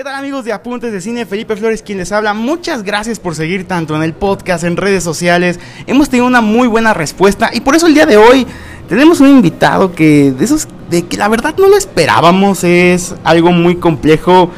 [0.00, 1.26] ¿Qué tal amigos de Apuntes de Cine?
[1.26, 2.32] Felipe Flores quien les habla.
[2.32, 5.60] Muchas gracias por seguir tanto en el podcast, en redes sociales.
[5.86, 8.46] Hemos tenido una muy buena respuesta y por eso el día de hoy
[8.88, 13.52] tenemos un invitado que de esos de que la verdad no lo esperábamos, es algo
[13.52, 14.50] muy complejo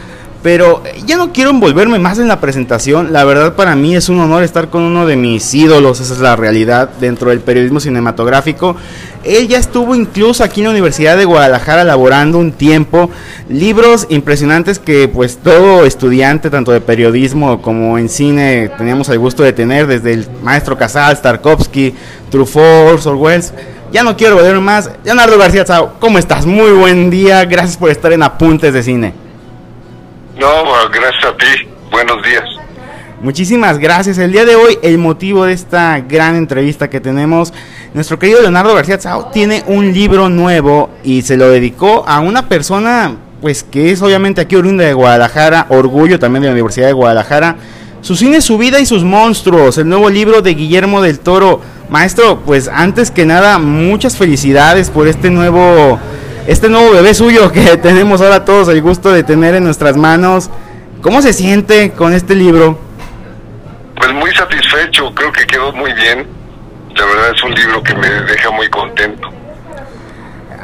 [0.43, 3.13] pero ya no quiero envolverme más en la presentación.
[3.13, 6.21] La verdad para mí es un honor estar con uno de mis ídolos, esa es
[6.21, 8.77] la realidad dentro del periodismo cinematográfico.
[9.25, 13.09] Él ya estuvo incluso aquí en la Universidad de Guadalajara laborando un tiempo.
[13.49, 19.45] Libros impresionantes que pues todo estudiante, tanto de periodismo como en cine, teníamos el gusto
[19.45, 21.95] de tener, desde el maestro Casal, Starkovsky,
[22.31, 23.55] Truffaut, Orson Welles.
[23.93, 24.91] Ya no quiero volver más.
[25.05, 25.65] Leonardo García
[26.01, 26.47] ¿cómo estás?
[26.47, 27.45] Muy buen día.
[27.45, 29.22] Gracias por estar en Apuntes de Cine.
[30.37, 31.69] No, gracias a ti.
[31.91, 32.45] Buenos días.
[33.21, 34.19] Muchísimas gracias.
[34.19, 37.53] El día de hoy, el motivo de esta gran entrevista que tenemos,
[37.95, 42.49] nuestro querido Leonardo García Tsao tiene un libro nuevo y se lo dedicó a una
[42.49, 46.95] persona, pues que es obviamente aquí oriunda de Guadalajara, orgullo también de la Universidad de
[46.95, 47.57] Guadalajara.
[48.01, 51.61] Su cine, su vida y sus monstruos, el nuevo libro de Guillermo del Toro.
[51.91, 56.01] Maestro, pues antes que nada, muchas felicidades por este nuevo
[56.47, 60.51] este nuevo bebé suyo que tenemos ahora todos el gusto de tener en nuestras manos.
[61.01, 62.79] ¿Cómo se siente con este libro?
[63.97, 66.27] Pues muy satisfecho, creo que quedó muy bien.
[66.95, 69.29] La verdad es un libro que me deja muy contento.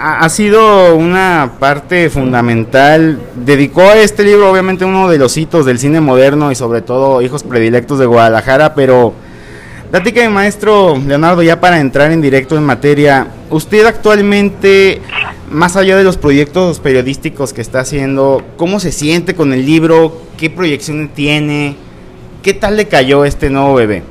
[0.01, 3.19] Ha, sido una parte fundamental.
[3.34, 7.21] Dedicó a este libro, obviamente, uno de los hitos del cine moderno y sobre todo
[7.21, 9.12] hijos predilectos de Guadalajara, pero
[9.91, 15.03] que maestro Leonardo, ya para entrar en directo en materia, usted actualmente
[15.50, 20.22] más allá de los proyectos periodísticos que está haciendo, ¿cómo se siente con el libro?
[20.36, 21.76] ¿Qué proyección tiene?
[22.42, 24.03] ¿Qué tal le cayó este nuevo bebé?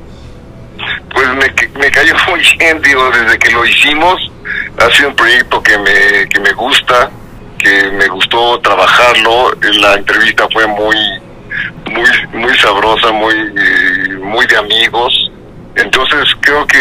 [1.12, 4.30] Pues me, me cayó muy bien, digo, desde que lo hicimos,
[4.78, 7.10] ha sido un proyecto que me, que me gusta,
[7.58, 10.96] que me gustó trabajarlo, la entrevista fue muy,
[11.92, 13.34] muy, muy sabrosa, muy,
[14.20, 15.30] muy de amigos,
[15.76, 16.78] entonces creo que,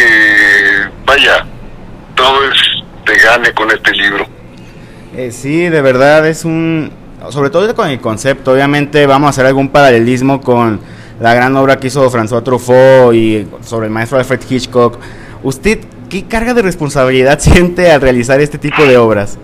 [1.06, 1.46] vaya,
[2.16, 2.60] todo es
[3.06, 4.37] de gane con este libro.
[5.18, 6.92] Eh, sí, de verdad es un...
[7.32, 10.80] Sobre todo con el concepto, obviamente vamos a hacer algún paralelismo con
[11.20, 15.00] la gran obra que hizo François Truffaut y sobre el maestro Alfred Hitchcock.
[15.42, 19.40] ¿Usted qué carga de responsabilidad siente al realizar este tipo de obras?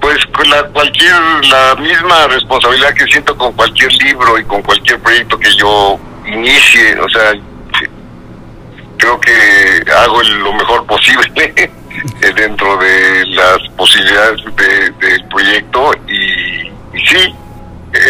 [0.00, 1.12] Pues con la, cualquier,
[1.50, 6.96] la misma responsabilidad que siento con cualquier libro y con cualquier proyecto que yo inicie,
[7.00, 7.32] o sea,
[8.98, 11.28] creo que hago lo mejor posible
[12.36, 13.17] dentro de
[13.98, 14.44] posibilidades
[15.00, 17.34] del proyecto y, sí,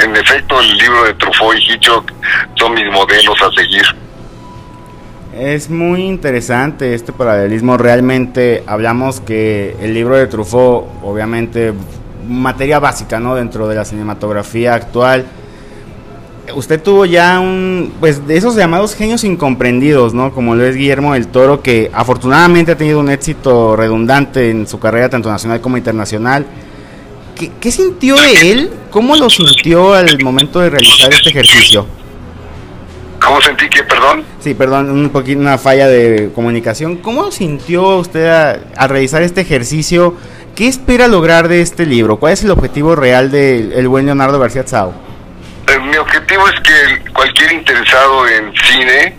[0.04, 2.12] en efecto el libro de Truffaut y Hitchcock
[2.56, 3.84] son mis modelos a seguir.
[5.34, 7.76] Es muy interesante este paralelismo.
[7.76, 11.72] Realmente hablamos que el libro de Truffaut, obviamente,
[12.28, 13.34] materia básica, ¿no?
[13.36, 15.26] Dentro de la cinematografía actual,
[16.54, 20.32] usted tuvo ya un, pues de esos llamados genios incomprendidos, ¿no?
[20.32, 24.78] Como lo es Guillermo del Toro, que afortunadamente ha tenido un éxito redundante en su
[24.78, 26.46] carrera tanto nacional como internacional.
[27.60, 28.70] ¿Qué, sintió de él?
[28.90, 31.86] ¿Cómo lo sintió al momento de realizar este ejercicio?
[33.24, 34.24] ¿Cómo sentí que, perdón?
[34.40, 36.96] Sí, perdón, un poquito una falla de comunicación.
[36.96, 40.14] ¿Cómo sintió usted al realizar este ejercicio?
[40.56, 42.16] ¿Qué espera lograr de este libro?
[42.16, 45.07] ¿Cuál es el objetivo real del buen Leonardo García Tsao?
[45.76, 49.14] Mi objetivo es que cualquier interesado en cine,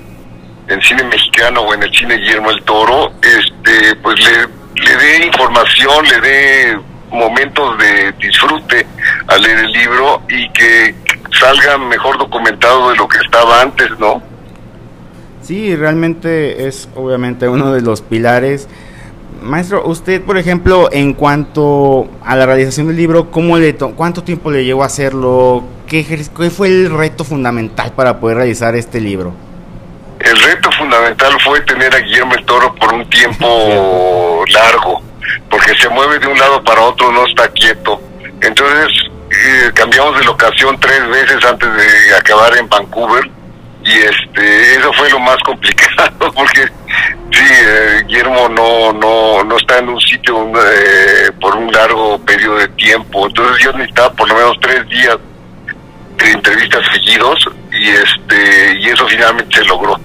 [0.67, 4.47] en cine mexicano o en el cine Guillermo el Toro, este, pues le,
[4.83, 6.79] le dé información, le dé
[7.11, 8.87] momentos de disfrute
[9.28, 10.96] al leer el libro y que
[11.40, 14.22] salga mejor documentado de lo que estaba antes, ¿no?
[15.43, 18.67] Sí, realmente es obviamente uno de los pilares
[19.41, 24.52] Maestro, usted, por ejemplo, en cuanto a la realización del libro, ¿cómo le ¿cuánto tiempo
[24.52, 25.63] le llevó a hacerlo?
[25.90, 29.34] ¿Qué, ¿Qué, fue el reto fundamental para poder realizar este libro?
[30.20, 35.02] El reto fundamental fue tener a Guillermo el Toro por un tiempo largo,
[35.50, 38.00] porque se mueve de un lado para otro, no está quieto.
[38.41, 43.30] Entonces, eh, cambiamos de locación tres veces antes de acabar en Vancouver
[43.84, 46.66] y este eso fue lo más complicado porque
[47.32, 52.58] sí eh, Guillermo no no no está en un sitio eh, por un largo periodo
[52.58, 55.18] de tiempo entonces yo necesitaba por lo menos tres días
[56.25, 57.39] entrevistas seguidos
[57.71, 59.95] y este y eso finalmente se logró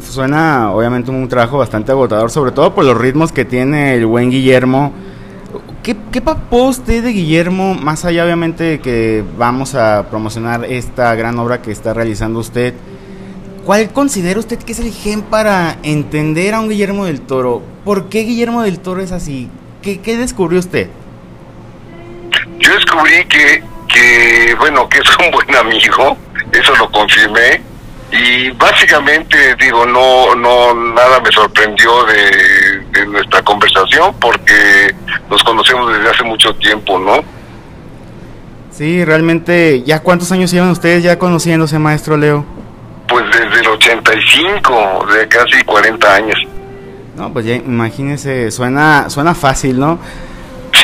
[0.00, 4.30] suena obviamente un trabajo bastante agotador sobre todo por los ritmos que tiene el buen
[4.30, 4.92] Guillermo
[5.84, 11.14] ¿Qué, ¿Qué papó usted de Guillermo, más allá obviamente de que vamos a promocionar esta
[11.14, 12.72] gran obra que está realizando usted?
[13.64, 17.62] ¿Cuál considera usted que es el gen para entender a un Guillermo del Toro?
[17.84, 19.50] ¿Por qué Guillermo del Toro es así?
[19.82, 20.88] ¿Qué, qué descubrió usted?
[22.58, 23.62] Yo descubrí que,
[23.94, 26.16] que, bueno, que es un buen amigo,
[26.52, 27.62] eso lo confirmé.
[28.12, 34.94] Y básicamente, digo, no, no, nada me sorprendió de, de nuestra conversación porque
[35.30, 37.24] nos conocemos desde hace mucho tiempo, ¿no?
[38.70, 42.44] Sí, realmente, ¿ya cuántos años llevan ustedes ya conociéndose, maestro Leo?
[43.08, 46.36] Pues desde el 85, de casi 40 años.
[47.16, 49.98] No, pues ya imagínese, suena, suena fácil, ¿no?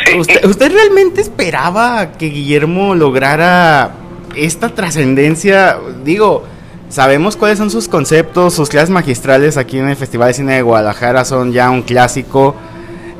[0.18, 3.92] ¿Usted, ¿Usted realmente esperaba que Guillermo lograra
[4.34, 5.78] esta trascendencia?
[6.04, 6.44] Digo,
[6.88, 10.62] sabemos cuáles son sus conceptos, sus clases magistrales aquí en el Festival de Cine de
[10.62, 12.54] Guadalajara son ya un clásico,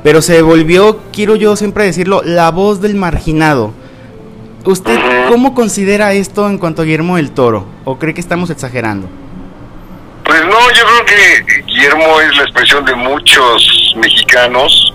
[0.02, 3.72] pero se volvió, quiero yo siempre decirlo, la voz del marginado.
[4.64, 4.98] ¿Usted
[5.28, 7.64] cómo considera esto en cuanto a Guillermo del Toro?
[7.84, 9.08] ¿O cree que estamos exagerando?
[10.24, 14.89] Pues no, yo creo que Guillermo es la expresión de muchos mexicanos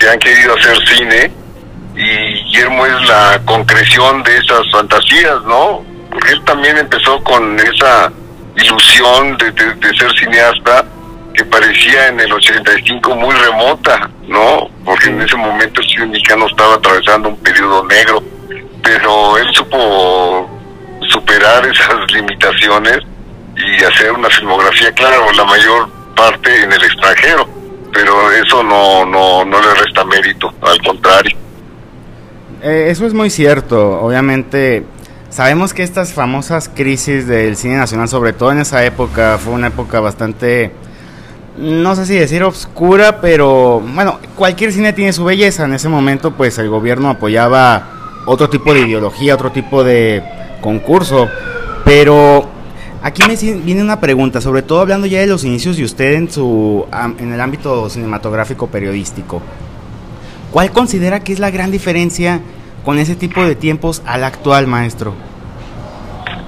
[0.00, 1.30] que han querido hacer cine
[1.94, 5.84] y Guillermo es la concreción de esas fantasías, ¿no?
[6.10, 8.10] Porque él también empezó con esa
[8.56, 10.84] ilusión de, de, de ser cineasta
[11.34, 14.70] que parecía en el 85 muy remota, ¿no?
[14.84, 18.22] Porque en ese momento el cine mexicano estaba atravesando un periodo negro,
[18.82, 20.50] pero él supo
[21.08, 23.00] superar esas limitaciones
[23.56, 27.59] y hacer una filmografía, claro, la mayor parte en el extranjero,
[27.92, 31.36] pero eso no, no, no le resta mérito, al contrario.
[32.62, 34.84] Eh, eso es muy cierto, obviamente
[35.30, 39.68] sabemos que estas famosas crisis del cine nacional, sobre todo en esa época, fue una
[39.68, 40.72] época bastante,
[41.56, 46.32] no sé si decir oscura, pero bueno, cualquier cine tiene su belleza, en ese momento
[46.32, 50.22] pues el gobierno apoyaba otro tipo de ideología, otro tipo de
[50.60, 51.28] concurso,
[51.84, 52.59] pero
[53.02, 56.30] Aquí me viene una pregunta, sobre todo hablando ya de los inicios de usted en
[56.30, 56.86] su
[57.18, 59.40] en el ámbito cinematográfico periodístico.
[60.50, 62.40] ¿Cuál considera que es la gran diferencia
[62.84, 65.14] con ese tipo de tiempos al actual, maestro?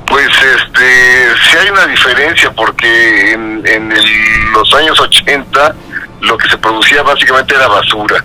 [0.07, 4.05] Pues este, sí hay una diferencia porque en, en el,
[4.53, 5.75] los años 80
[6.21, 8.23] lo que se producía básicamente era basura,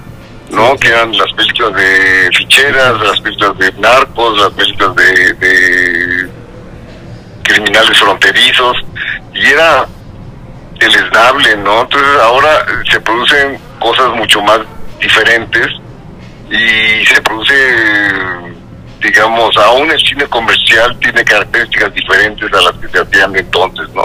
[0.52, 0.72] ¿no?
[0.72, 0.78] Sí.
[0.82, 6.17] Que eran las películas de ficheras, las películas de narcos, las películas de, de
[7.48, 8.78] criminales fronterizos
[9.34, 9.86] y era
[10.80, 11.82] el esnable, ¿no?
[11.82, 14.60] Entonces ahora se producen cosas mucho más
[15.00, 15.68] diferentes
[16.50, 17.54] y se produce,
[19.02, 24.04] digamos, aún el cine comercial tiene características diferentes a las que se hacían entonces, ¿no?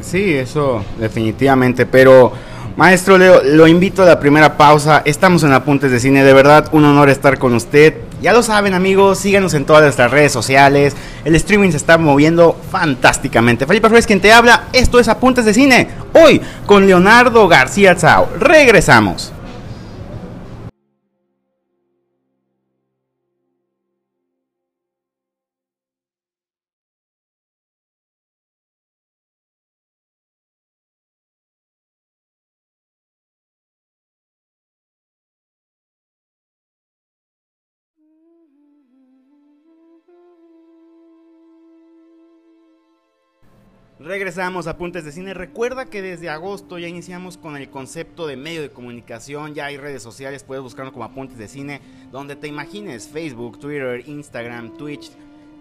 [0.00, 2.32] Sí, eso definitivamente, pero
[2.76, 6.68] maestro Leo, lo invito a la primera pausa, estamos en Apuntes de Cine, de verdad
[6.72, 10.94] un honor estar con usted, ya lo saben amigos, síganos en todas nuestras redes sociales,
[11.24, 13.66] el streaming se está moviendo fantásticamente.
[13.66, 18.28] Felipe Flores quien te habla, esto es Apuntes de Cine, hoy con Leonardo García Zao,
[18.38, 19.32] regresamos.
[44.04, 45.32] Regresamos a Puntes de Cine.
[45.32, 49.54] Recuerda que desde agosto ya iniciamos con el concepto de medio de comunicación.
[49.54, 51.80] Ya hay redes sociales, puedes buscarlo como Apuntes de Cine,
[52.10, 55.12] donde te imagines Facebook, Twitter, Instagram, Twitch.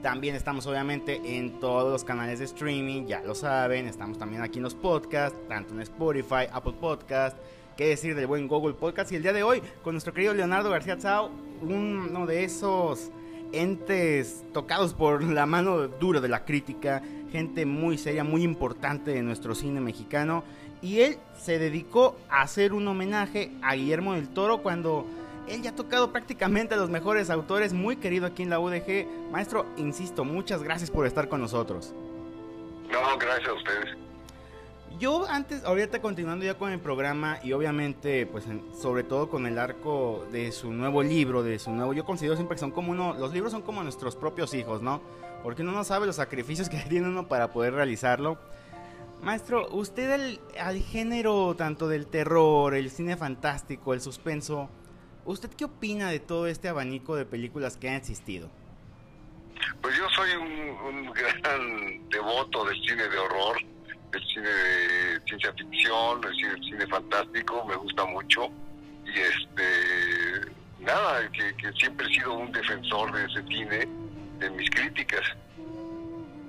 [0.01, 3.85] También estamos obviamente en todos los canales de streaming, ya lo saben.
[3.85, 7.37] Estamos también aquí en los podcasts, tanto en Spotify, Apple Podcast.
[7.77, 9.11] Qué decir del buen Google Podcast.
[9.11, 13.11] Y el día de hoy, con nuestro querido Leonardo García Tsao, uno de esos
[13.53, 17.01] entes tocados por la mano dura de la crítica,
[17.31, 20.43] gente muy seria, muy importante de nuestro cine mexicano.
[20.81, 25.05] Y él se dedicó a hacer un homenaje a Guillermo del Toro cuando
[25.47, 29.07] él ya ha tocado prácticamente a los mejores autores, muy querido aquí en la UDG.
[29.31, 31.93] Maestro, insisto, muchas gracias por estar con nosotros.
[32.91, 34.10] No, gracias a ustedes.
[35.01, 38.45] Yo antes, ahorita continuando ya con el programa y obviamente, pues
[38.79, 42.53] sobre todo con el arco de su nuevo libro, de su nuevo, yo considero siempre
[42.53, 45.01] que son como uno, los libros son como nuestros propios hijos, ¿no?
[45.41, 48.37] Porque uno no sabe los sacrificios que tiene uno para poder realizarlo.
[49.23, 54.69] Maestro, usted al, género tanto del terror, el cine fantástico, el suspenso,
[55.25, 58.51] ¿usted qué opina de todo este abanico de películas que han existido?
[59.81, 63.57] Pues yo soy un, un gran devoto del cine de horror
[64.13, 68.49] el cine de ciencia ficción, el cine, el cine fantástico, me gusta mucho.
[69.05, 73.87] Y este, nada, que, que, siempre he sido un defensor de ese cine
[74.41, 75.21] en mis críticas.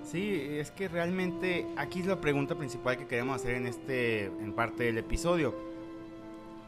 [0.04, 4.52] Sí, es que realmente aquí es la pregunta principal que queremos hacer en este, en
[4.52, 5.54] parte del episodio.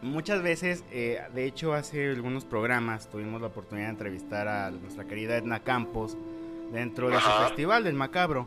[0.01, 5.05] muchas veces, eh, de hecho hace algunos programas tuvimos la oportunidad de entrevistar a nuestra
[5.05, 6.17] querida Edna Campos
[6.73, 8.47] dentro de su festival del macabro.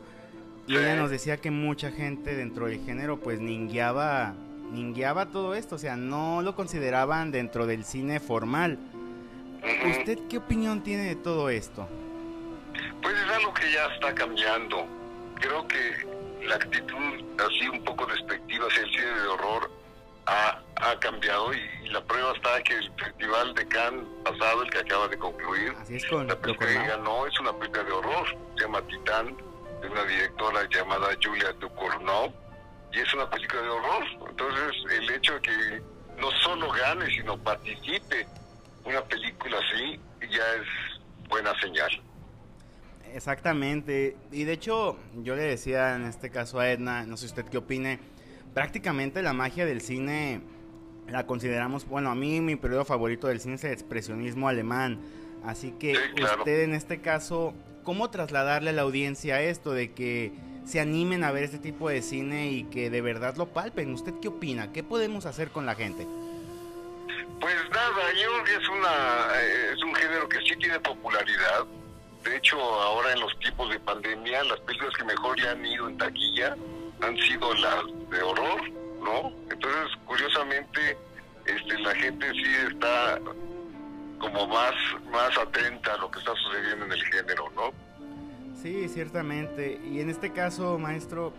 [0.67, 4.33] Y ella nos decía que mucha gente dentro del género pues ningueaba,
[4.71, 8.77] ningueaba todo esto, o sea, no lo consideraban dentro del cine formal.
[9.89, 11.87] ¿Usted qué opinión tiene de todo esto?
[13.01, 14.85] Pues es algo que ya está cambiando.
[15.35, 19.71] Creo que la actitud así un poco despectiva hacia el cine de horror
[20.25, 24.79] ha, ha cambiado y, la prueba está que el festival de Cannes pasado, el que
[24.79, 25.73] acaba de concluir,
[26.27, 29.37] la película que ganó es una película de horror, se llama Titán,
[29.81, 32.33] de una directora llamada Julia Ducournau
[32.93, 34.03] y es una película de horror.
[34.29, 35.81] Entonces el hecho de que
[36.19, 38.25] no solo gane, sino participe
[38.85, 41.89] una película así, ya es buena señal.
[43.13, 44.17] Exactamente.
[44.31, 47.57] Y de hecho, yo le decía en este caso a Edna, no sé usted qué
[47.57, 47.99] opine,
[48.53, 50.41] prácticamente la magia del cine
[51.07, 54.99] la consideramos, bueno, a mí mi periodo favorito del cine es el expresionismo alemán.
[55.43, 57.53] Así que usted en este caso,
[57.87, 60.33] ¿cómo trasladarle a la audiencia esto de que
[60.65, 63.93] se animen a ver este tipo de cine y que de verdad lo palpen?
[63.93, 64.73] ¿Usted qué opina?
[64.73, 66.05] ¿Qué podemos hacer con la gente?
[67.39, 71.63] Pues nada, yo creo es, una, eh, es un género que sí tiene popularidad.
[72.25, 75.87] De hecho, ahora en los tiempos de pandemia, las películas que mejor le han ido
[75.87, 76.57] en taquilla
[76.99, 78.69] han sido las de horror,
[79.01, 79.31] ¿no?
[79.49, 80.97] Entonces, curiosamente,
[81.45, 83.17] este, la gente sí está
[84.19, 84.73] como más,
[85.11, 87.71] más atenta a lo que está sucediendo en el género, ¿no?
[88.61, 89.79] Sí, ciertamente.
[89.83, 91.33] Y en este caso, maestro,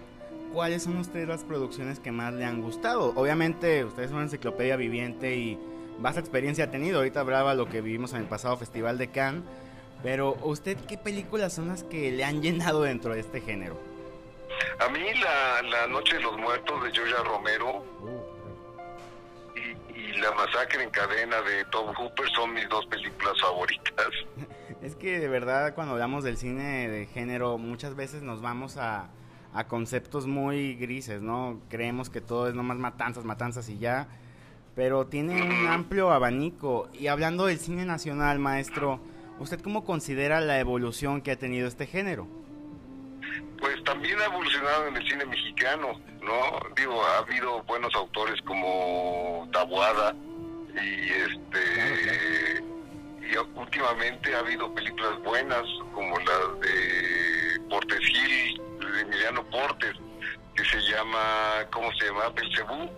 [0.53, 3.13] ¿cuáles son ustedes las producciones que más le han gustado?
[3.17, 5.59] Obviamente, ustedes son una enciclopedia viviente y
[5.99, 6.99] vasta experiencia ha tenido.
[6.99, 9.43] Ahorita hablaba lo que vivimos en el pasado Festival de Cannes.
[10.03, 13.77] Pero, ¿usted qué películas son las que le han llenado dentro de este género?
[14.81, 18.28] A mí la, la Noche de los Muertos de Georgia Romero y,
[20.19, 24.09] y, La Masacre en Cadena de Tom Hooper son mis dos películas favoritas.
[24.83, 29.11] Es que de verdad cuando hablamos del cine de género muchas veces nos vamos a,
[29.53, 31.61] a conceptos muy grises, ¿no?
[31.69, 34.07] Creemos que todo es nomás matanzas, matanzas y ya.
[34.77, 36.89] Pero tiene un amplio abanico.
[36.93, 39.01] Y hablando del cine nacional, maestro,
[39.41, 42.29] ¿usted cómo considera la evolución que ha tenido este género?
[43.89, 46.61] También ha evolucionado en el cine mexicano, ¿no?
[46.77, 50.15] Digo, ha habido buenos autores como Tabuada
[50.75, 52.63] y este
[53.23, 55.63] y últimamente ha habido películas buenas
[55.95, 59.95] como la de Portes Gil, de Emiliano Portes,
[60.55, 62.29] que se llama, ¿cómo se llama?
[62.29, 62.91] Belcebú,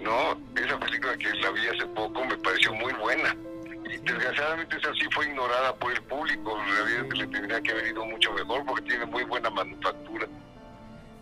[0.00, 0.40] ¿no?
[0.56, 3.36] Esa película que la vi hace poco me pareció muy buena
[4.02, 6.56] desgraciadamente esa sí fue ignorada por el público.
[7.10, 10.26] que le tendría que haber ido mucho mejor porque tiene muy buena manufactura.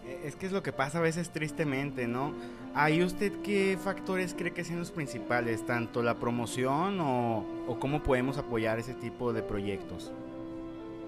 [0.07, 2.35] Eh, es que es lo que pasa a veces tristemente, ¿no?
[2.75, 5.64] ¿Hay usted qué factores cree que sean los principales?
[5.64, 10.12] ¿Tanto la promoción o, o cómo podemos apoyar ese tipo de proyectos?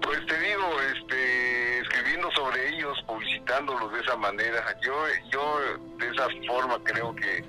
[0.01, 0.63] Pues te digo,
[0.95, 4.79] este, escribiendo sobre ellos, publicitándolos de esa manera.
[4.81, 4.93] Yo,
[5.29, 5.59] yo
[5.97, 7.43] de esa forma creo que,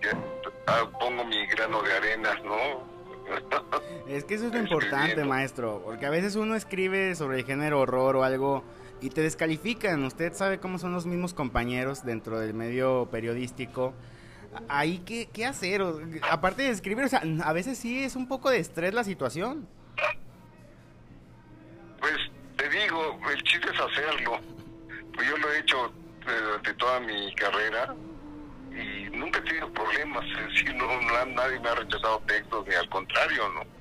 [0.00, 0.08] que
[0.66, 2.88] ah, pongo mi grano de arena, ¿no?
[4.08, 7.80] Es que eso es lo importante, maestro, porque a veces uno escribe sobre el género
[7.80, 8.64] horror o algo
[9.00, 10.04] y te descalifican.
[10.04, 13.94] Usted sabe cómo son los mismos compañeros dentro del medio periodístico.
[14.68, 15.82] Ahí, ¿qué, qué hacer?
[16.28, 19.68] aparte de escribir, o sea, a veces sí es un poco de estrés la situación.
[22.00, 22.16] Pues
[22.56, 24.40] te digo, el chiste es hacerlo.
[25.14, 25.92] Pues yo lo he hecho
[26.24, 27.94] durante toda mi carrera
[28.72, 30.86] y nunca he tenido problemas, es decir, no,
[31.34, 33.80] nadie me ha rechazado textos, ni al contrario, ¿no?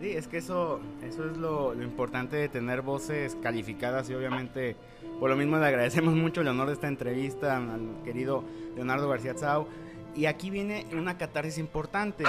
[0.00, 4.76] Sí, es que eso, eso es lo, importante de tener voces calificadas y obviamente
[5.20, 9.34] por lo mismo le agradecemos mucho el honor de esta entrevista al querido Leonardo García
[9.34, 9.68] Tzao.
[10.16, 12.24] Y aquí viene una catarsis importante.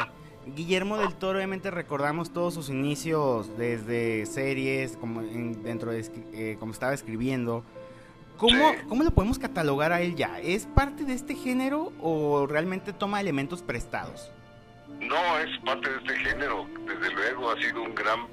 [0.56, 6.72] Guillermo del Toro, obviamente recordamos todos sus inicios desde series, como dentro de eh, como
[6.72, 7.64] estaba escribiendo,
[8.38, 10.40] ¿Cómo, ¿Cómo lo podemos catalogar a él ya?
[10.40, 14.32] ¿Es parte de este género o realmente toma elementos prestados?
[15.00, 16.68] No, es parte de este género.
[16.86, 18.28] Desde luego ha sido un gran...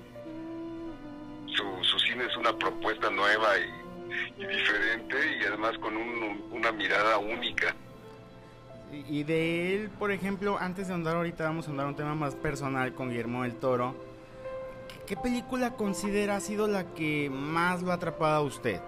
[1.46, 7.74] Su, cine es una propuesta nueva y, diferente y además con una mirada única.
[8.90, 12.34] Y de él, por ejemplo, antes de andar ahorita vamos a andar un tema más
[12.34, 13.94] personal con Guillermo del Toro.
[15.06, 18.80] ¿Qué película considera ha sido la que más lo ha atrapado a usted?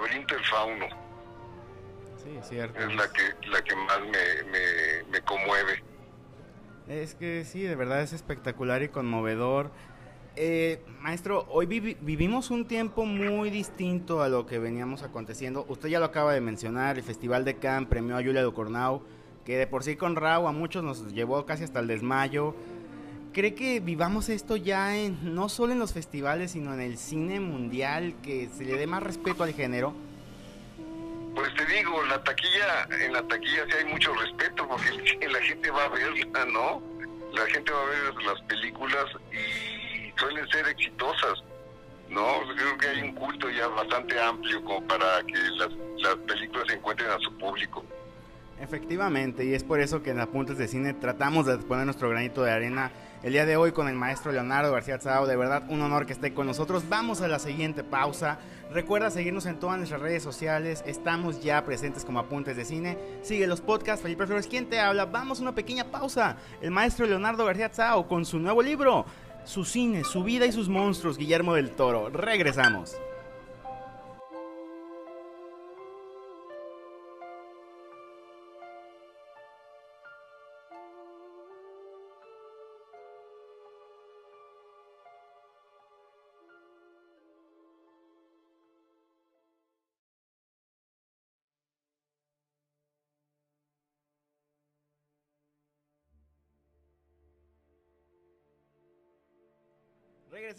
[0.00, 0.86] Laberinto del fauno.
[2.16, 2.78] Sí, es cierto.
[2.78, 5.82] Es la que, la que más me, me, conmueve.
[6.88, 9.70] Es que sí, de verdad es espectacular y conmovedor.
[10.36, 15.64] Eh, maestro, hoy vivimos un tiempo muy distinto a lo que veníamos aconteciendo.
[15.68, 19.02] Usted ya lo acaba de mencionar, el Festival de Cannes premió a Julia Ducournau,
[19.44, 22.54] que de por sí con Rao a muchos nos llevó casi hasta el desmayo.
[23.32, 27.38] ¿Cree que vivamos esto ya en, no solo en los festivales, sino en el cine
[27.38, 29.94] mundial, que se le dé más respeto al género?
[31.36, 35.70] Pues te digo, la taquilla, en la taquilla sí hay mucho respeto porque la gente
[35.70, 36.82] va a verla, ¿no?
[37.32, 41.44] La gente va a ver las películas y suelen ser exitosas,
[42.08, 42.26] ¿no?
[42.56, 45.70] Creo que hay un culto ya bastante amplio como para que las,
[46.02, 47.84] las películas se encuentren a su público.
[48.60, 52.42] Efectivamente, y es por eso que en Apuntes de Cine tratamos de poner nuestro granito
[52.42, 52.90] de arena
[53.22, 55.26] el día de hoy con el maestro Leonardo García Tsao.
[55.26, 56.88] De verdad, un honor que esté con nosotros.
[56.88, 58.38] Vamos a la siguiente pausa.
[58.72, 60.82] Recuerda seguirnos en todas nuestras redes sociales.
[60.86, 62.98] Estamos ya presentes como Apuntes de Cine.
[63.22, 64.02] Sigue los podcasts.
[64.02, 65.06] Felipe Flores, ¿quién te habla?
[65.06, 66.36] Vamos a una pequeña pausa.
[66.60, 69.04] El maestro Leonardo García Tsao con su nuevo libro,
[69.44, 72.10] Su cine, su vida y sus monstruos, Guillermo del Toro.
[72.10, 72.96] Regresamos.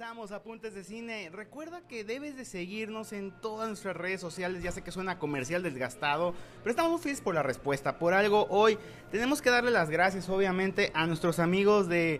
[0.01, 1.29] Regresamos Apuntes de Cine.
[1.31, 4.63] Recuerda que debes de seguirnos en todas nuestras redes sociales.
[4.63, 7.99] Ya sé que suena comercial desgastado, pero estamos muy felices por la respuesta.
[7.99, 8.79] Por algo hoy
[9.11, 12.19] tenemos que darle las gracias, obviamente, a nuestros amigos de,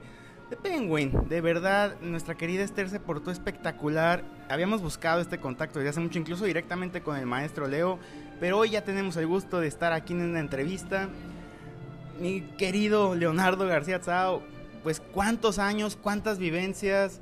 [0.51, 1.27] de Penguin.
[1.27, 4.24] De verdad, nuestra querida Esther se portó espectacular.
[4.48, 7.98] Habíamos buscado este contacto desde hace mucho, incluso directamente con el maestro Leo.
[8.39, 11.09] Pero hoy ya tenemos el gusto de estar aquí en una entrevista.
[12.20, 14.44] Mi querido Leonardo García Tsao,
[14.83, 17.22] pues cuántos años, cuántas vivencias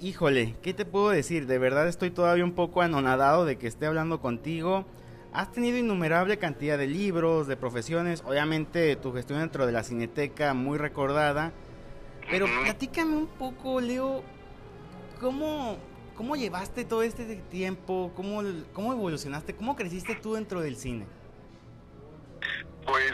[0.00, 1.46] híjole, ¿qué te puedo decir?
[1.46, 4.84] De verdad estoy todavía un poco anonadado de que esté hablando contigo.
[5.32, 10.54] Has tenido innumerable cantidad de libros, de profesiones, obviamente tu gestión dentro de la cineteca
[10.54, 11.52] muy recordada.
[12.30, 14.22] Pero platícame un poco, Leo,
[15.20, 15.76] ¿cómo,
[16.16, 18.12] cómo llevaste todo este tiempo?
[18.14, 19.54] ¿Cómo, ¿Cómo evolucionaste?
[19.54, 21.06] ¿Cómo creciste tú dentro del cine?
[22.86, 23.12] Pues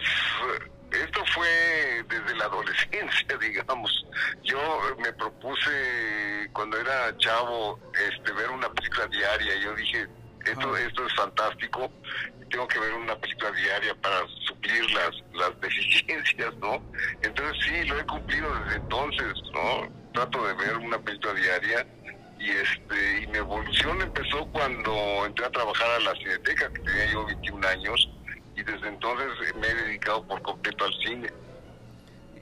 [0.92, 4.06] esto fue desde la adolescencia, digamos.
[4.42, 4.58] Yo
[4.98, 9.54] me propuse cuando era chavo este ver una película diaria.
[9.56, 10.06] Yo dije,
[10.46, 11.90] esto, esto es fantástico.
[12.50, 16.82] Tengo que ver una película diaria para suplir las, las deficiencias, ¿no?
[17.22, 19.88] Entonces sí, lo he cumplido desde entonces, ¿no?
[20.12, 21.86] Trato de ver una película diaria
[22.40, 27.12] y este y mi evolución empezó cuando entré a trabajar a la Cineteca, que tenía
[27.12, 28.08] yo 21 años
[28.60, 31.28] y desde entonces me he dedicado por completo al cine.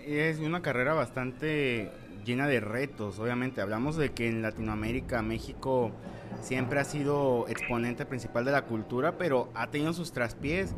[0.04, 1.92] Es una carrera bastante
[2.24, 3.60] llena de retos, obviamente.
[3.60, 5.92] Hablamos de que en Latinoamérica, México
[6.40, 10.74] siempre ha sido exponente principal de la cultura, pero ha tenido sus traspiés.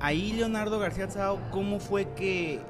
[0.00, 2.60] Ahí Leonardo García Tsao, ¿cómo fue que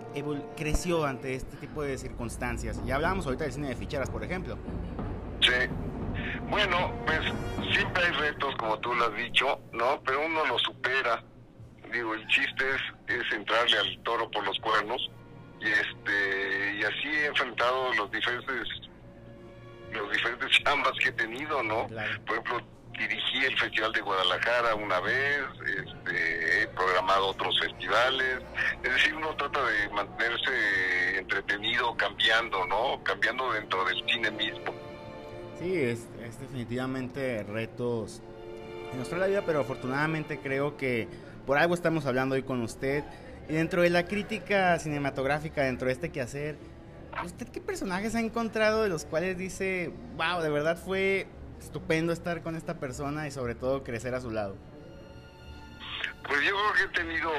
[0.56, 2.80] creció ante este tipo de circunstancias?
[2.86, 4.56] Ya hablábamos ahorita del cine de ficheras, por ejemplo.
[5.40, 5.68] Sí.
[6.48, 7.20] Bueno, pues
[7.70, 10.00] siempre hay retos, como tú lo has dicho, ¿no?
[10.04, 11.22] Pero uno lo supera
[11.92, 15.10] digo, el chiste es, es entrarle al toro por los cuernos
[15.60, 18.68] y este y así he enfrentado los diferentes
[19.92, 21.88] los diferentes chambas que he tenido, ¿no?
[22.26, 22.60] Por ejemplo,
[22.98, 28.38] dirigí el Festival de Guadalajara una vez, este, he programado otros festivales,
[28.82, 33.02] es decir, uno trata de mantenerse entretenido, cambiando, ¿no?
[33.04, 34.74] Cambiando dentro del cine mismo.
[35.58, 38.22] Sí, es, es definitivamente retos
[38.90, 41.08] en nuestra vida, pero afortunadamente creo que
[41.48, 43.02] por algo estamos hablando hoy con usted.
[43.48, 46.58] Y dentro de la crítica cinematográfica, dentro de este quehacer,
[47.24, 51.26] ¿usted qué personajes ha encontrado de los cuales dice, wow, de verdad fue
[51.58, 54.58] estupendo estar con esta persona y sobre todo crecer a su lado?
[56.28, 57.30] Pues yo creo que he tenido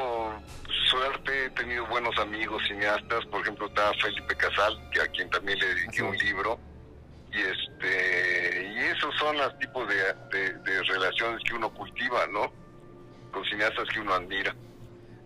[0.90, 5.60] suerte, he tenido buenos amigos cineastas, por ejemplo está Felipe Casal, que a quien también
[5.60, 6.60] le dediqué un libro,
[7.32, 12.52] y este y esos son los tipos de relaciones que uno cultiva, ¿no?
[13.32, 14.56] Con cineastas que uno admira.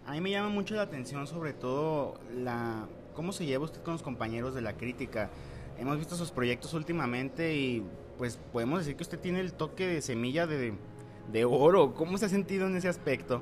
[0.05, 3.93] A mí me llama mucho la atención sobre todo la cómo se lleva usted con
[3.93, 5.29] los compañeros de la crítica.
[5.77, 7.85] Hemos visto sus proyectos últimamente y
[8.17, 10.73] pues podemos decir que usted tiene el toque de semilla de,
[11.31, 11.93] de oro.
[11.93, 13.41] ¿Cómo se ha sentido en ese aspecto?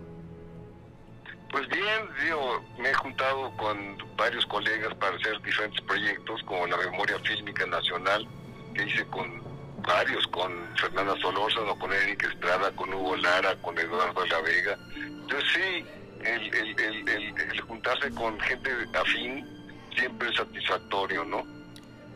[1.51, 6.77] Pues bien, digo, me he juntado con varios colegas para hacer diferentes proyectos, como la
[6.77, 8.25] Memoria Fílmica Nacional,
[8.73, 9.50] que hice con
[9.81, 14.77] varios, con Fernanda Solórzano, con Eric Estrada, con Hugo Lara, con Eduardo La Vega.
[14.95, 15.85] Entonces sí,
[16.25, 19.45] el, el, el, juntarse con gente afín
[19.95, 21.43] siempre es satisfactorio, ¿no?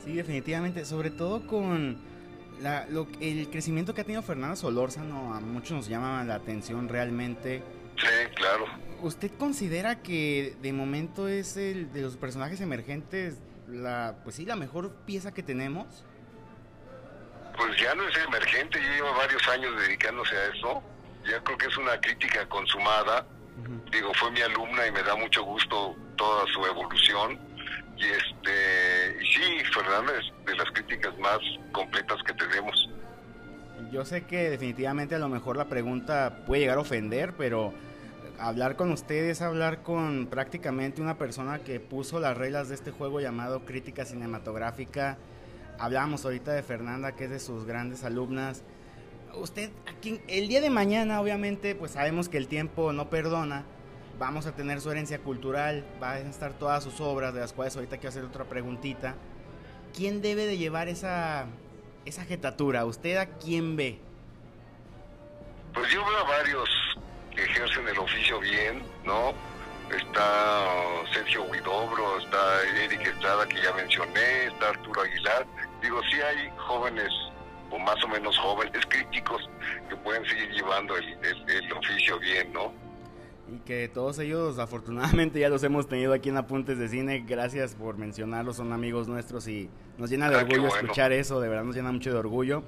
[0.04, 1.98] Sí, definitivamente, sobre todo con
[2.62, 6.88] la, lo, el crecimiento que ha tenido Fernanda Solórzano, a muchos nos llama la atención
[6.88, 7.64] realmente.
[7.98, 8.66] Sí, claro.
[9.02, 14.56] ¿Usted considera que de momento es el de los personajes emergentes la, pues sí, la
[14.56, 16.06] mejor pieza que tenemos?
[17.58, 20.84] Pues ya no es emergente, ya lleva varios años dedicándose a eso.
[21.26, 23.26] Ya creo que es una crítica consumada.
[23.92, 27.40] Digo, fue mi alumna y me da mucho gusto toda su evolución.
[27.98, 31.40] Y este, y sí, Fernanda es de las críticas más
[31.72, 32.90] completas que tenemos.
[33.92, 37.74] Yo sé que definitivamente a lo mejor la pregunta puede llegar a ofender, pero
[38.40, 43.22] hablar con ustedes, hablar con prácticamente una persona que puso las reglas de este juego
[43.22, 45.18] llamado crítica cinematográfica.
[45.78, 48.64] Hablamos ahorita de Fernanda, que es de sus grandes alumnas.
[49.36, 53.66] Usted, aquí, el día de mañana, obviamente, pues sabemos que el tiempo no perdona.
[54.18, 57.76] Vamos a tener su herencia cultural, van a estar todas sus obras, de las cuales
[57.76, 59.16] ahorita quiero hacer otra preguntita.
[59.94, 61.48] ¿Quién debe de llevar esa,
[62.06, 62.86] esa jetatura?
[62.86, 64.00] ¿Usted a quién ve?
[65.74, 66.70] Pues yo veo a varios
[67.36, 69.34] que ejercen el oficio bien, ¿no?
[69.92, 70.76] Está
[71.14, 75.46] Sergio Huidobro, está Eric Estrada que ya mencioné, está Arturo Aguilar.
[75.82, 77.12] Digo, sí hay jóvenes
[77.72, 79.50] o más o menos jóvenes críticos
[79.90, 82.74] que pueden seguir llevando el, el, oficio bien, ¿no?
[83.54, 87.76] Y que todos ellos afortunadamente ya los hemos tenido aquí en Apuntes de Cine, gracias
[87.76, 89.70] por mencionarlos, son amigos nuestros y
[90.00, 92.64] nos llena de ah, orgullo escuchar eso, de verdad nos llena mucho de orgullo.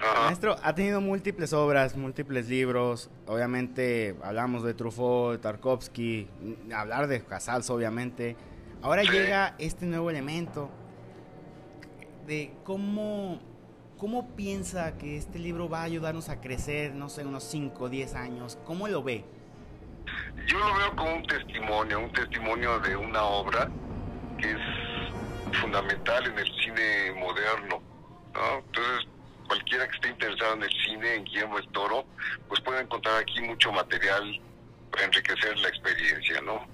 [0.00, 3.10] Maestro, ha tenido múltiples obras, múltiples libros.
[3.26, 6.28] Obviamente hablamos de Truffaut, de Tarkovsky,
[6.74, 8.36] hablar de Casals, obviamente.
[8.82, 10.70] Ahora llega este nuevo elemento
[12.26, 13.40] de cómo,
[13.98, 17.88] cómo piensa que este libro va a ayudarnos a crecer, no sé, unos 5 o
[17.88, 18.58] 10 años.
[18.64, 19.24] ¿Cómo lo ve?
[20.46, 23.70] Yo lo veo como un testimonio, un testimonio de una obra
[24.38, 27.82] que es fundamental en el cine moderno.
[28.32, 28.58] ¿no?
[28.58, 29.08] Entonces,
[29.50, 32.04] cualquiera que esté interesado en el cine, en Guillermo el Toro,
[32.46, 34.40] pues puede encontrar aquí mucho material
[34.92, 36.68] para enriquecer la experiencia, ¿no?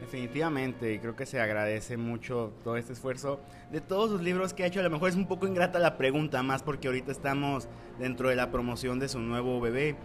[0.00, 3.40] Definitivamente, y creo que se agradece mucho todo este esfuerzo.
[3.72, 5.96] De todos los libros que ha hecho, a lo mejor es un poco ingrata la
[5.96, 9.96] pregunta, más porque ahorita estamos dentro de la promoción de su nuevo bebé.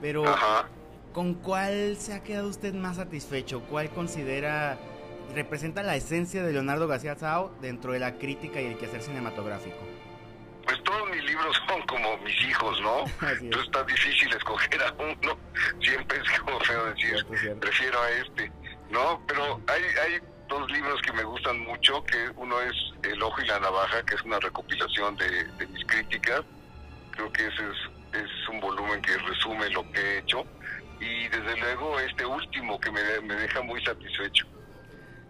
[0.00, 0.24] Pero,
[1.12, 3.60] ¿con cuál se ha quedado usted más satisfecho?
[3.70, 4.76] ¿Cuál considera
[5.36, 9.76] representa la esencia de Leonardo García Sao dentro de la crítica y el quehacer cinematográfico?
[10.68, 13.04] Pues todos mis libros son como mis hijos, ¿no?
[13.26, 15.38] Entonces está difícil escoger a uno.
[15.80, 17.26] Siempre es como feo decir,
[17.58, 18.52] prefiero a este,
[18.90, 19.20] ¿no?
[19.26, 23.46] Pero hay, hay dos libros que me gustan mucho, que uno es El ojo y
[23.46, 26.42] la navaja, que es una recopilación de, mis críticas.
[27.12, 30.44] Creo que ese es, es un volumen que resume lo que he hecho.
[31.00, 34.46] Y desde luego este último que me, me deja muy satisfecho.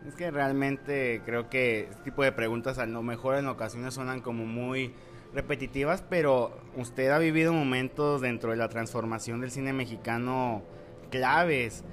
[0.07, 4.22] Es que realmente creo que este tipo de preguntas a lo mejor en ocasiones suenan
[4.22, 4.94] como muy
[5.33, 10.62] repetitivas, pero usted ha vivido momentos dentro de la transformación del cine mexicano
[11.11, 11.85] claves.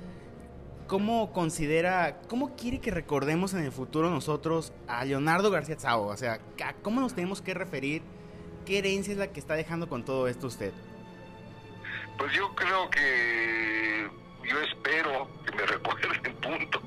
[0.88, 6.06] ¿Cómo considera, cómo quiere que recordemos en el futuro nosotros a Leonardo García Tsao?
[6.08, 6.40] O sea,
[6.84, 8.04] ¿cómo nos tenemos que referir?
[8.66, 10.74] ¿Qué herencia es la que está dejando con todo esto usted?
[12.18, 14.10] Pues yo creo que
[14.48, 16.82] yo espero que me recuerden, punto.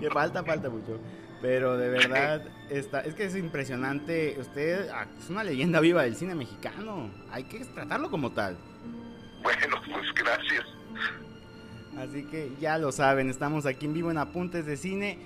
[0.00, 0.98] que falta, falta mucho.
[1.44, 4.34] Pero de verdad, está, es que es impresionante.
[4.40, 7.10] Usted ah, es una leyenda viva del cine mexicano.
[7.30, 8.56] Hay que tratarlo como tal.
[9.42, 10.64] Bueno, pues gracias.
[11.98, 15.18] Así que ya lo saben, estamos aquí en vivo en Apuntes de Cine.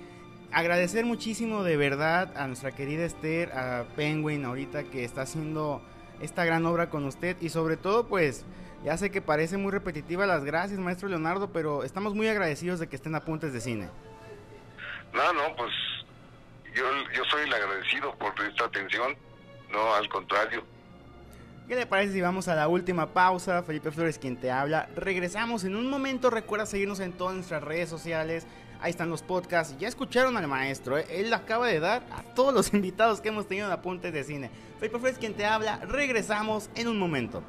[0.51, 5.81] Agradecer muchísimo de verdad a nuestra querida Esther, a Penguin ahorita que está haciendo
[6.19, 8.45] esta gran obra con usted y sobre todo pues
[8.83, 12.87] ya sé que parece muy repetitiva las gracias maestro Leonardo, pero estamos muy agradecidos de
[12.87, 13.89] que estén Apuntes de Cine.
[15.13, 15.71] No, no, pues
[17.13, 19.15] yo, soy el agradecido por esta atención,
[19.71, 20.63] no al contrario.
[21.67, 23.61] ¿Qué le parece si vamos a la última pausa?
[23.61, 24.89] Felipe Flores quien te habla.
[24.95, 26.31] Regresamos en un momento.
[26.31, 28.47] Recuerda seguirnos en todas nuestras redes sociales.
[28.81, 29.77] Ahí están los podcasts.
[29.77, 30.97] Ya escucharon al maestro.
[30.97, 31.05] ¿eh?
[31.09, 34.49] Él acaba de dar a todos los invitados que hemos tenido en Apuntes de Cine.
[34.79, 35.77] Felipe Flores quien te habla.
[35.85, 37.43] Regresamos en un momento.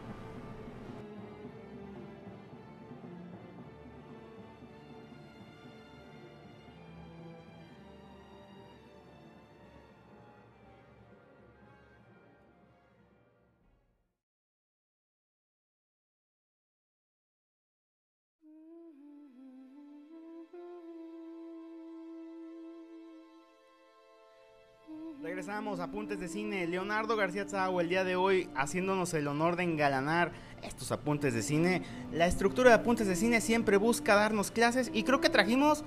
[25.71, 26.67] Regresamos a Apuntes de Cine.
[26.67, 30.33] Leonardo García Tzao el día de hoy haciéndonos el honor de engalanar
[30.65, 31.83] estos apuntes de cine.
[32.13, 35.85] La estructura de apuntes de cine siempre busca darnos clases y creo que trajimos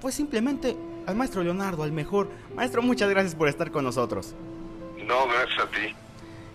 [0.00, 2.30] pues simplemente al maestro Leonardo, al mejor.
[2.56, 4.34] Maestro, muchas gracias por estar con nosotros.
[5.06, 5.94] No, gracias a ti.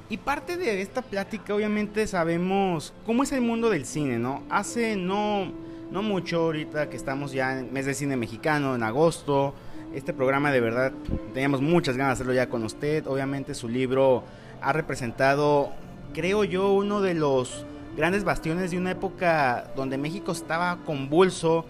[0.09, 4.43] Y parte de esta plática, obviamente, sabemos cómo es el mundo del cine, ¿no?
[4.49, 5.53] Hace no,
[5.89, 9.53] no mucho, ahorita que estamos ya en mes de cine mexicano, en agosto,
[9.93, 10.91] este programa de verdad
[11.33, 13.05] teníamos muchas ganas de hacerlo ya con usted.
[13.07, 14.23] Obviamente, su libro
[14.61, 15.71] ha representado,
[16.13, 21.65] creo yo, uno de los grandes bastiones de una época donde México estaba convulso.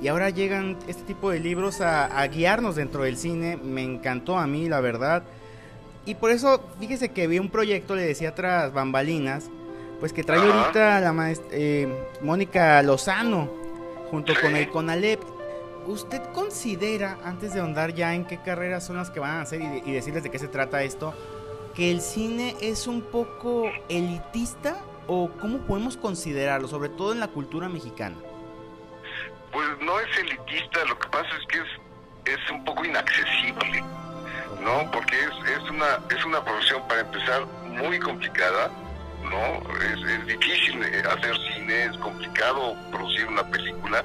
[0.00, 3.56] Y ahora llegan este tipo de libros a, a guiarnos dentro del cine.
[3.56, 5.22] Me encantó a mí, la verdad.
[6.04, 9.48] Y por eso, fíjese que vi un proyecto, le decía tras bambalinas,
[10.00, 11.86] pues que trae ahorita la maestra eh,
[12.22, 13.48] Mónica Lozano,
[14.10, 15.20] junto con el CONALEP.
[15.86, 19.60] ¿Usted considera, antes de ahondar ya en qué carreras son las que van a hacer
[19.60, 21.12] y, decirles de qué se trata esto,
[21.74, 24.76] que el cine es un poco elitista
[25.08, 28.16] o cómo podemos considerarlo, sobre todo en la cultura mexicana?
[29.50, 31.58] Pues no es elitista, lo que pasa es que
[32.32, 33.84] es, un poco inaccesible.
[34.62, 34.88] ¿no?
[34.92, 38.70] Porque es, es, una, es una profesión, para empezar, muy complicada,
[39.24, 39.58] ¿no?
[39.80, 44.04] Es, es difícil hacer cine, es complicado producir una película.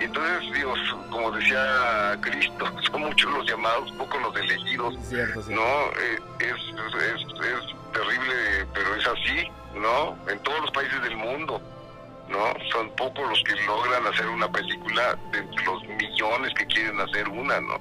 [0.00, 0.74] Entonces, digo,
[1.10, 5.62] como decía Cristo, son muchos los llamados, pocos los elegidos, cierto, cierto.
[5.62, 6.00] ¿no?
[6.00, 10.16] Eh, es, es, es terrible, pero es así, ¿no?
[10.30, 11.60] En todos los países del mundo.
[12.28, 12.38] ¿no?
[12.72, 17.60] Son pocos los que logran hacer una película de los millones que quieren hacer una,
[17.60, 17.78] ¿no?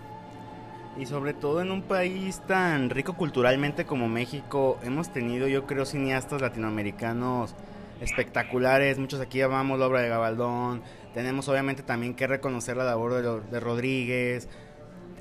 [0.97, 5.86] Y sobre todo en un país tan rico culturalmente como México, hemos tenido, yo creo,
[5.86, 7.56] cineastas latinoamericanos
[7.99, 8.99] espectaculares.
[8.99, 10.84] Muchos aquí llamamos la obra de Gabaldón.
[11.13, 14.49] Tenemos obviamente también que reconocer la labor de, de Rodríguez.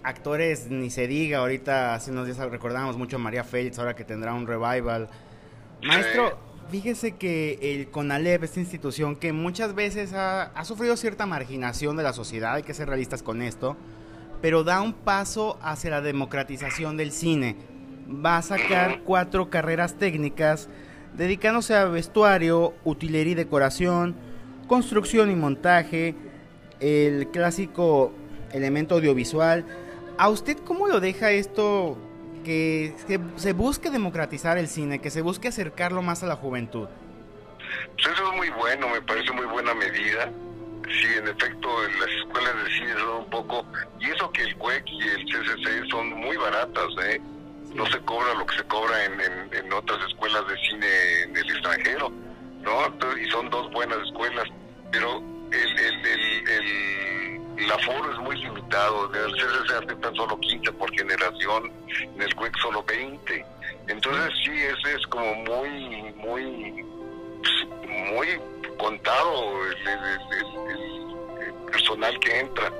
[0.03, 4.05] Actores, ni se diga, ahorita hace unos días recordamos mucho a María Félix, ahora que
[4.05, 5.09] tendrá un revival.
[5.83, 6.39] Maestro,
[6.71, 12.03] fíjese que el CONALEP, esta institución que muchas veces ha, ha sufrido cierta marginación de
[12.03, 13.77] la sociedad, hay que ser realistas con esto,
[14.41, 17.57] pero da un paso hacia la democratización del cine.
[18.09, 20.69] Va a sacar cuatro carreras técnicas
[21.17, 24.17] dedicándose a vestuario, utilería y decoración,
[24.67, 26.15] construcción y montaje,
[26.81, 28.13] el clásico
[28.53, 29.65] elemento audiovisual.
[30.19, 31.97] ¿A usted cómo lo deja esto
[32.45, 36.89] que se, se busque democratizar el cine, que se busque acercarlo más a la juventud?
[37.95, 40.31] Pues eso es muy bueno, me parece muy buena medida
[40.89, 43.65] sí, en efecto, en las escuelas de cine son un poco,
[44.01, 47.21] y eso que el CUEC y el CCC son muy baratas, ¿eh?
[47.75, 51.37] No se cobra lo que se cobra en, en, en otras escuelas de cine en
[51.37, 52.13] el extranjero,
[52.63, 53.17] ¿no?
[53.19, 54.49] Y son dos buenas escuelas,
[54.91, 55.19] pero
[55.53, 60.73] el, el, el, el, el aforo es muy limitado, en el CCC aceptan solo 15
[60.73, 63.45] por generación, en el CUEC solo 20,
[63.89, 66.85] entonces sí, es, es como muy, muy,
[68.13, 68.29] muy
[68.79, 72.71] contado el, el, personal que entra.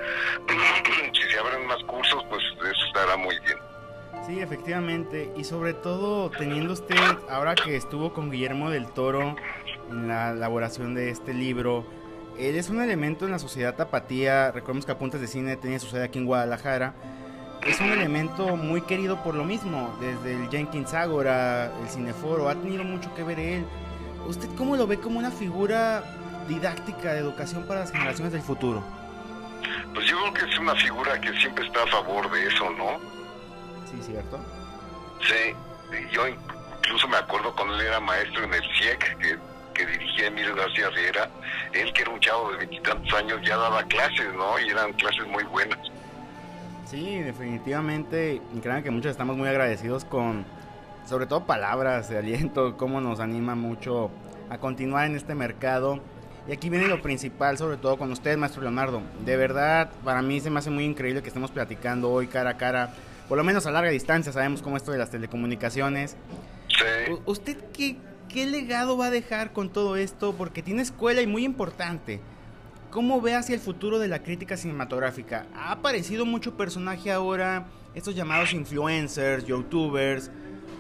[1.13, 3.59] si se abren más cursos, pues eso estará muy bien.
[4.27, 5.33] Sí, efectivamente.
[5.37, 6.97] Y sobre todo teniendo usted,
[7.29, 9.37] ahora que estuvo con Guillermo del Toro
[9.93, 11.87] en la elaboración de este libro,
[12.39, 14.51] él es un elemento en la sociedad tapatía.
[14.53, 16.95] Recordemos que Apuntes de Cine tenía su sede aquí en Guadalajara.
[17.67, 22.55] Es un elemento muy querido por lo mismo, desde el Jenkins Ágora, el Cineforo, ha
[22.57, 23.65] tenido mucho que ver él.
[24.27, 26.03] ¿Usted cómo lo ve como una figura
[26.49, 28.83] didáctica de educación para las generaciones del futuro?
[29.95, 32.99] Pues yo creo que es una figura que siempre está a favor de eso, ¿no?
[33.89, 34.41] Sí, ¿cierto?
[35.21, 35.55] Sí,
[36.11, 39.39] yo incluso me acuerdo cuando él era maestro en el CIEC, que,
[39.73, 41.29] que dirigía Emilio García Riera,
[41.73, 44.59] él que era un chavo de veintitantos años ya daba clases, ¿no?
[44.61, 45.79] Y eran clases muy buenas.
[46.87, 50.45] Sí, definitivamente, y créanme que muchos estamos muy agradecidos con,
[51.09, 54.11] sobre todo palabras de aliento, cómo nos anima mucho
[54.51, 56.01] a continuar en este mercado.
[56.47, 59.01] Y aquí viene lo principal, sobre todo con usted, maestro Leonardo.
[59.25, 62.57] De verdad, para mí se me hace muy increíble que estemos platicando hoy cara a
[62.57, 62.93] cara,
[63.29, 66.17] por lo menos a larga distancia, sabemos cómo esto de las telecomunicaciones.
[66.69, 67.15] Sí.
[67.27, 67.97] ¿Usted qué,
[68.33, 70.35] qué legado va a dejar con todo esto?
[70.37, 72.21] Porque tiene escuela y muy importante.
[72.91, 75.47] ¿Cómo ve hacia el futuro de la crítica cinematográfica?
[75.55, 80.31] Ha aparecido mucho personaje ahora, estos llamados influencers, youtubers,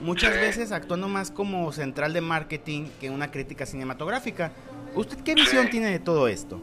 [0.02, 4.52] muchas veces actuando más como central de marketing que una crítica cinematográfica.
[4.94, 5.70] ¿Usted qué visión Sí.
[5.70, 6.60] tiene de todo esto?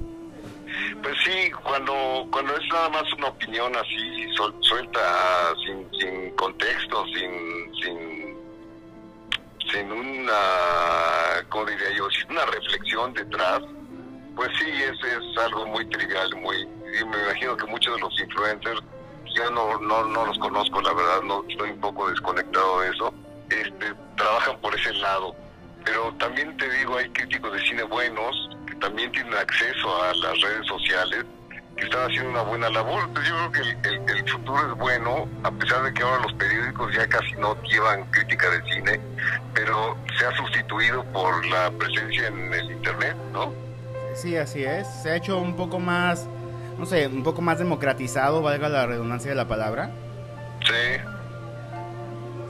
[1.02, 4.28] Pues sí, cuando cuando es nada más una opinión así
[4.62, 5.00] suelta,
[5.66, 8.19] sin, sin contexto, sin, sin
[9.72, 10.34] sin una,
[11.50, 12.10] ¿cómo diría yo?
[12.10, 13.62] Sin una reflexión detrás,
[14.36, 18.20] pues sí, es, es algo muy trivial, muy, y me imagino que muchos de los
[18.20, 18.80] influencers,
[19.36, 23.14] yo no, no, no los conozco, la verdad, no estoy un poco desconectado de eso,
[23.50, 25.36] este, trabajan por ese lado.
[25.86, 30.42] Pero también te digo, hay críticos de cine buenos que también tienen acceso a las
[30.42, 31.26] redes sociales
[31.80, 33.04] que están haciendo una buena labor.
[33.08, 36.34] Entonces yo creo que el, el, futuro es bueno, a pesar de que ahora los
[36.34, 39.00] periódicos ya casi no llevan crítica de cine,
[39.54, 43.54] pero se ha sustituido por la presencia en el Internet, ¿no?
[44.14, 44.88] Sí, así es.
[44.88, 46.28] Se ha hecho un poco más,
[46.78, 49.92] no sé, un poco más democratizado, valga la redundancia de la palabra.
[50.66, 51.00] Sí.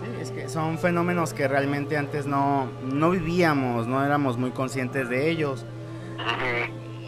[0.02, 5.10] Sí, es que son fenómenos que realmente antes no, no vivíamos, no éramos muy conscientes
[5.10, 5.66] de ellos.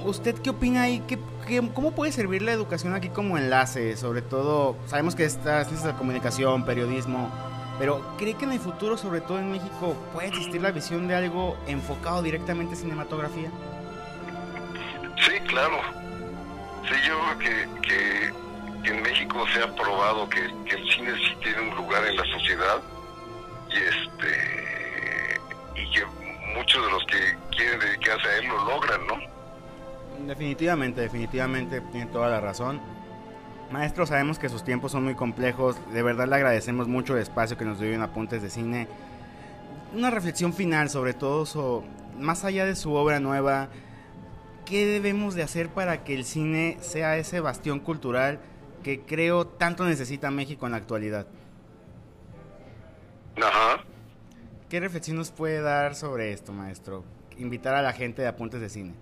[0.04, 1.04] ¿Usted qué opina ahí?
[1.08, 1.18] ¿Qué,
[1.74, 3.98] cómo puede servir la educación aquí como enlace?
[3.98, 7.32] Sobre todo, sabemos que está ciencias de comunicación, periodismo,
[7.80, 11.16] pero ¿cree que en el futuro, sobre todo en México, puede existir la visión de
[11.16, 13.50] algo enfocado directamente en cinematografía?
[15.26, 15.80] Sí, claro.
[16.88, 18.42] Sí, yo creo que,
[18.84, 22.26] en México se ha probado que, que, el cine sí tiene un lugar en la
[22.26, 22.82] sociedad
[23.70, 25.40] y este
[25.76, 26.06] y que
[26.56, 29.31] muchos de los que quieren dedicarse a él lo logran, ¿no?
[30.28, 32.80] Definitivamente, definitivamente, tiene toda la razón.
[33.72, 35.78] Maestro, sabemos que sus tiempos son muy complejos.
[35.94, 38.88] De verdad le agradecemos mucho el espacio que nos dio en Apuntes de Cine.
[39.96, 41.84] Una reflexión final sobre todo,
[42.20, 43.70] más allá de su obra nueva,
[44.66, 48.40] ¿qué debemos de hacer para que el cine sea ese bastión cultural
[48.84, 51.28] que creo tanto necesita México en la actualidad?
[53.38, 53.84] Ajá.
[54.70, 57.04] ¿Qué reflexión nos puede dar sobre esto, maestro?
[57.38, 58.94] Invitar a la gente de Apuntes de Cine.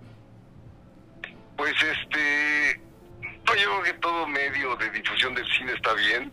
[1.60, 2.80] Pues este,
[3.20, 6.32] yo creo que todo medio de difusión del cine está bien.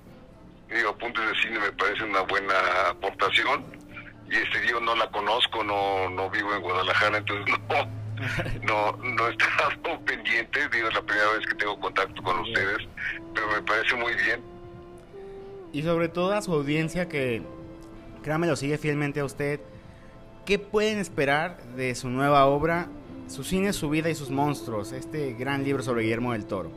[0.73, 2.53] Digo, apuntes de cine me parece una buena
[2.91, 3.65] aportación.
[4.31, 7.55] Y este yo no la conozco, no, no vivo en Guadalajara, entonces
[8.63, 10.69] no, no, no he estado pendiente.
[10.69, 12.87] Digo, es la primera vez que tengo contacto con ustedes,
[13.35, 14.41] pero me parece muy bien.
[15.73, 17.41] Y sobre todo a su audiencia que,
[18.23, 19.59] créame, lo sigue fielmente a usted.
[20.45, 22.87] ¿Qué pueden esperar de su nueva obra
[23.27, 26.71] su cine, su vida y sus monstruos, este gran libro sobre Guillermo del Toro.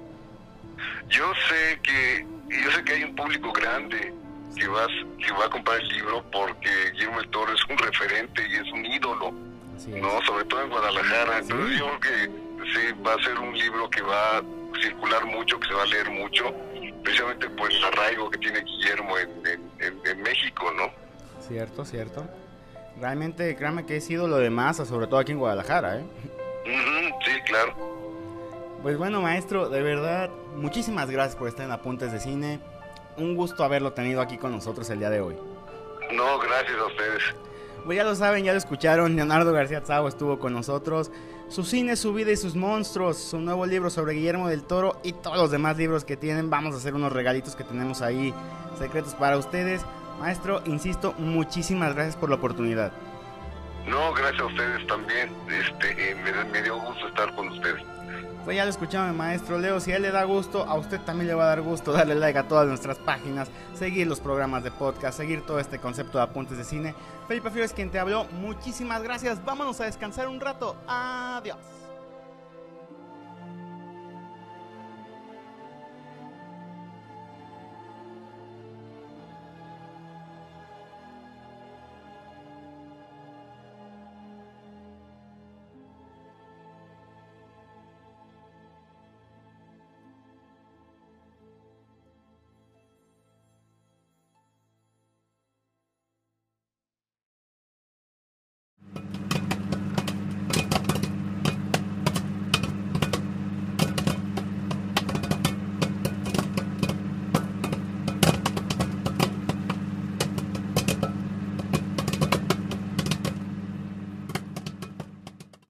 [1.08, 4.12] Yo sé que yo sé que hay un público grande
[4.56, 8.42] que va que va a comprar el libro porque Guillermo del Toro es un referente
[8.48, 11.38] y es un ídolo, no, sobre todo en Guadalajara.
[11.38, 14.42] Entonces yo creo que sí va a ser un libro que va a
[14.82, 16.54] circular mucho, que se va a leer mucho,
[17.02, 20.90] precisamente por el arraigo que tiene Guillermo en, México, ¿no?
[21.46, 22.26] Cierto, cierto.
[23.00, 26.04] Realmente, créame que es ídolo de masa, sobre todo aquí en Guadalajara, ¿eh?
[26.64, 27.74] Sí, claro.
[28.82, 32.60] Pues bueno, maestro, de verdad, muchísimas gracias por estar en Apuntes de Cine.
[33.16, 35.36] Un gusto haberlo tenido aquí con nosotros el día de hoy.
[36.12, 37.22] No, gracias a ustedes.
[37.84, 41.10] Pues ya lo saben, ya lo escucharon, Leonardo García Zavo estuvo con nosotros.
[41.48, 45.12] Su cine, su vida y sus monstruos, su nuevo libro sobre Guillermo del Toro y
[45.12, 46.48] todos los demás libros que tienen.
[46.48, 48.32] Vamos a hacer unos regalitos que tenemos ahí
[48.78, 49.82] secretos para ustedes.
[50.20, 52.92] Maestro, insisto, muchísimas gracias por la oportunidad.
[53.86, 55.30] No, gracias a ustedes también.
[55.48, 57.82] Este, eh, me, dio gusto estar con ustedes.
[58.44, 59.80] Pues ya lo escuchamos, maestro Leo.
[59.80, 62.14] Si a él le da gusto, a usted también le va a dar gusto darle
[62.14, 66.24] like a todas nuestras páginas, seguir los programas de podcast, seguir todo este concepto de
[66.24, 66.94] apuntes de cine.
[67.28, 68.24] Felipe Flores, quien te habló.
[68.32, 69.44] Muchísimas gracias.
[69.44, 70.76] Vámonos a descansar un rato.
[70.86, 71.79] Adiós.